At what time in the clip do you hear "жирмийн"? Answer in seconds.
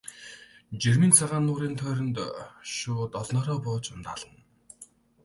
0.81-1.13